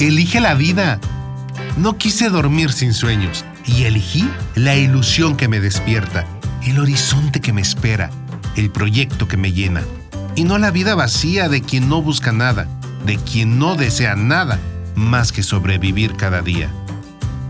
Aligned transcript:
Elige 0.00 0.40
la 0.40 0.54
vida. 0.54 0.98
No 1.76 1.98
quise 1.98 2.30
dormir 2.30 2.72
sin 2.72 2.94
sueños 2.94 3.44
y 3.66 3.82
elegí 3.82 4.26
la 4.54 4.74
ilusión 4.74 5.36
que 5.36 5.46
me 5.46 5.60
despierta, 5.60 6.24
el 6.62 6.78
horizonte 6.78 7.42
que 7.42 7.52
me 7.52 7.60
espera, 7.60 8.08
el 8.56 8.70
proyecto 8.70 9.28
que 9.28 9.36
me 9.36 9.52
llena. 9.52 9.82
Y 10.36 10.44
no 10.44 10.56
la 10.56 10.70
vida 10.70 10.94
vacía 10.94 11.50
de 11.50 11.60
quien 11.60 11.90
no 11.90 12.00
busca 12.00 12.32
nada, 12.32 12.66
de 13.04 13.18
quien 13.18 13.58
no 13.58 13.76
desea 13.76 14.16
nada 14.16 14.58
más 14.94 15.32
que 15.32 15.42
sobrevivir 15.42 16.14
cada 16.14 16.40
día. 16.40 16.70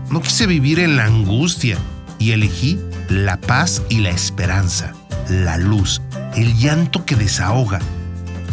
No 0.09 0.21
quise 0.21 0.45
vivir 0.45 0.79
en 0.79 0.97
la 0.97 1.05
angustia 1.05 1.77
y 2.19 2.31
elegí 2.31 2.77
la 3.07 3.39
paz 3.39 3.81
y 3.87 3.99
la 3.99 4.09
esperanza, 4.09 4.91
la 5.29 5.57
luz, 5.57 6.01
el 6.35 6.57
llanto 6.57 7.05
que 7.05 7.15
desahoga, 7.15 7.79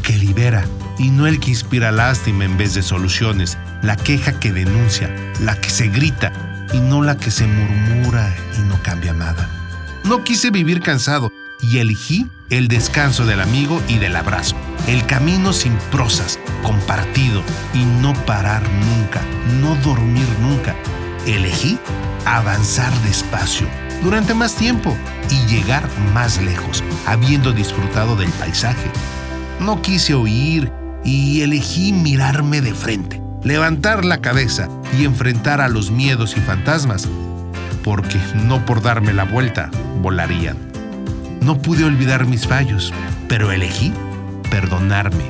que 0.04 0.16
libera, 0.16 0.64
y 0.98 1.10
no 1.10 1.26
el 1.26 1.40
que 1.40 1.50
inspira 1.50 1.92
lástima 1.92 2.44
en 2.44 2.56
vez 2.56 2.74
de 2.74 2.82
soluciones, 2.82 3.56
la 3.82 3.96
queja 3.96 4.38
que 4.38 4.52
denuncia, 4.52 5.14
la 5.40 5.58
que 5.60 5.70
se 5.70 5.88
grita 5.88 6.32
y 6.72 6.78
no 6.80 7.02
la 7.02 7.16
que 7.16 7.30
se 7.30 7.46
murmura 7.46 8.34
y 8.58 8.62
no 8.62 8.80
cambia 8.82 9.12
nada. 9.12 9.48
No 10.04 10.24
quise 10.24 10.50
vivir 10.50 10.80
cansado 10.80 11.32
y 11.60 11.78
elegí 11.78 12.26
el 12.50 12.68
descanso 12.68 13.26
del 13.26 13.40
amigo 13.40 13.82
y 13.88 13.98
del 13.98 14.16
abrazo, 14.16 14.56
el 14.86 15.04
camino 15.06 15.52
sin 15.52 15.74
prosas, 15.90 16.38
compartido 16.62 17.42
y 17.74 17.84
no 17.84 18.14
parar 18.24 18.62
nunca, 18.62 19.20
no 19.60 19.74
dormir 19.76 20.26
nunca. 20.40 20.74
Elegí 21.26 21.78
avanzar 22.24 22.92
despacio 23.02 23.66
durante 24.02 24.34
más 24.34 24.54
tiempo 24.54 24.96
y 25.30 25.46
llegar 25.46 25.86
más 26.14 26.40
lejos, 26.40 26.82
habiendo 27.06 27.52
disfrutado 27.52 28.16
del 28.16 28.30
paisaje. 28.32 28.90
No 29.60 29.82
quise 29.82 30.14
oír 30.14 30.72
y 31.04 31.42
elegí 31.42 31.92
mirarme 31.92 32.60
de 32.60 32.74
frente, 32.74 33.20
levantar 33.42 34.04
la 34.04 34.20
cabeza 34.20 34.68
y 34.98 35.04
enfrentar 35.04 35.60
a 35.60 35.68
los 35.68 35.90
miedos 35.90 36.36
y 36.36 36.40
fantasmas, 36.40 37.08
porque 37.84 38.18
no 38.34 38.64
por 38.64 38.82
darme 38.82 39.12
la 39.12 39.24
vuelta 39.24 39.70
volarían. 40.02 40.56
No 41.40 41.58
pude 41.58 41.84
olvidar 41.84 42.26
mis 42.26 42.46
fallos, 42.46 42.92
pero 43.28 43.52
elegí 43.52 43.92
perdonarme, 44.50 45.24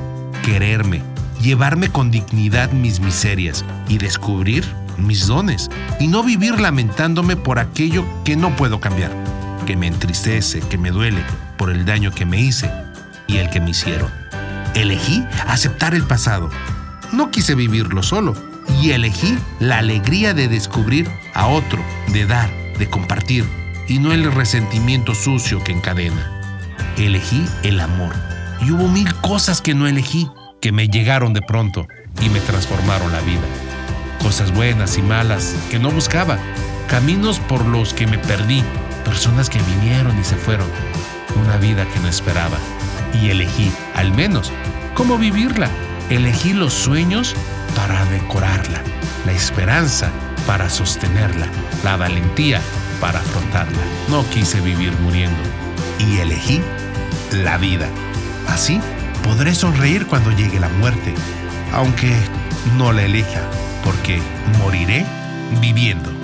quererme, 0.45 1.03
llevarme 1.41 1.91
con 1.91 2.11
dignidad 2.11 2.73
mis 2.73 3.01
miserias 3.01 3.65
y 3.89 3.99
descubrir 3.99 4.65
mis 4.97 5.27
dones 5.27 5.71
y 6.01 6.09
no 6.09 6.23
vivir 6.23 6.61
lamentándome 6.61 7.37
por 7.37 7.59
aquello 7.59 8.05
que 8.25 8.37
no 8.37 8.55
puedo 8.57 8.81
cambiar, 8.81 9.11
que 9.67 9.77
me 9.77 9.87
entristece, 9.87 10.61
que 10.61 10.79
me 10.79 10.91
duele 10.91 11.23
por 11.57 11.71
el 11.71 11.85
daño 11.85 12.13
que 12.13 12.25
me 12.25 12.41
hice 12.41 12.71
y 13.27 13.37
el 13.37 13.51
que 13.51 13.61
me 13.61 13.71
hicieron. 13.71 14.28
Elegí 14.79 15.25
aceptar 15.49 15.97
el 15.97 16.05
pasado. 16.05 16.51
No 17.11 17.33
quise 17.33 17.57
vivirlo 17.57 18.05
solo 18.05 18.37
y 18.81 18.93
elegí 18.93 19.37
la 19.59 19.79
alegría 19.79 20.35
de 20.35 20.47
descubrir 20.47 21.11
a 21.35 21.49
otro, 21.49 21.83
de 22.13 22.27
dar, 22.27 22.49
de 22.79 22.89
compartir 22.89 23.45
y 23.89 23.99
no 23.99 24.13
el 24.13 24.33
resentimiento 24.33 25.17
sucio 25.17 25.65
que 25.65 25.73
encadena. 25.73 26.31
Elegí 26.97 27.45
el 27.65 27.81
amor 27.81 28.15
y 28.61 28.71
hubo 28.71 28.87
mil 28.87 29.13
cosas 29.17 29.61
que 29.61 29.75
no 29.75 29.89
elegí, 29.89 30.31
que 30.61 30.71
me 30.71 30.87
llegaron 30.87 31.33
de 31.33 31.43
pronto 31.43 31.89
y 32.23 32.29
me 32.29 32.39
transformaron 32.39 33.11
la 33.11 33.21
vida. 33.23 33.49
Cosas 34.23 34.55
buenas 34.55 34.97
y 34.97 35.03
malas 35.03 35.57
que 35.73 35.81
no 35.81 35.91
buscaba, 35.91 36.39
caminos 36.89 37.41
por 37.41 37.67
los 37.67 37.95
que 37.95 38.07
me 38.07 38.19
perdí, 38.19 38.63
personas 39.05 39.51
que 39.51 39.61
vinieron 39.61 40.17
y 40.21 40.23
se 40.23 40.37
fueron, 40.37 40.69
una 41.43 41.57
vida 41.57 41.85
que 41.93 41.99
no 41.99 42.07
esperaba 42.07 42.59
y 43.15 43.31
elegí, 43.31 43.71
al 43.95 44.13
menos, 44.13 44.53
cómo 44.95 45.19
vivirla. 45.19 45.69
Elegí 46.11 46.53
los 46.53 46.73
sueños 46.73 47.35
para 47.77 48.05
decorarla, 48.07 48.83
la 49.27 49.33
esperanza 49.33 50.11
para 50.47 50.71
sostenerla, 50.71 51.47
la 51.85 51.97
valentía 51.97 52.61
para 53.01 53.21
afrontarla. 53.21 53.83
No 54.09 54.29
quise 54.31 54.61
vivir 54.61 54.93
muriendo 55.01 55.43
y 55.99 56.19
elegí 56.19 56.63
la 57.33 57.59
vida. 57.59 57.89
Así 58.49 58.81
podré 59.23 59.55
sonreír 59.55 60.07
cuando 60.07 60.31
llegue 60.31 60.59
la 60.59 60.69
muerte, 60.71 61.15
aunque 61.73 62.17
no 62.77 62.93
la 62.93 63.03
elija, 63.03 63.43
porque 63.85 64.21
moriré 64.59 65.05
viviendo. 65.61 66.18